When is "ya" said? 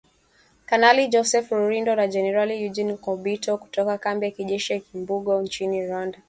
4.25-4.31, 4.73-4.79